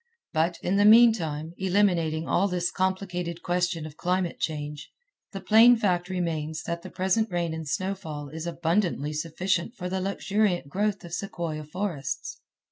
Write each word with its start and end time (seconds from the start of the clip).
But, 0.33 0.57
in 0.63 0.77
the 0.77 0.83
meantime, 0.83 1.53
eliminating 1.59 2.27
all 2.27 2.47
this 2.47 2.71
complicated 2.71 3.43
question 3.43 3.85
of 3.85 3.97
climatic 3.97 4.39
change, 4.39 4.89
the 5.31 5.39
plain 5.41 5.75
fact 5.77 6.09
remains 6.09 6.63
that 6.63 6.81
the 6.81 6.89
present 6.89 7.31
rain 7.31 7.53
and 7.53 7.67
snowfall 7.69 8.29
is 8.29 8.47
abundantly 8.47 9.13
sufficient 9.13 9.75
for 9.75 9.89
the 9.89 10.01
luxuriant 10.01 10.67
growth 10.69 11.03
of 11.03 11.13
sequoia 11.13 11.63
forests. 11.65 12.41